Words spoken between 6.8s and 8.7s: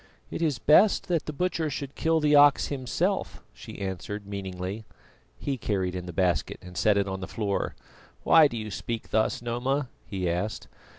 it on the floor. "Why do